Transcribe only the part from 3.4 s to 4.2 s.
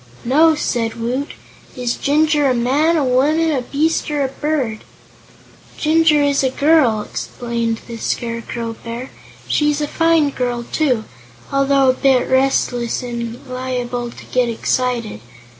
a beast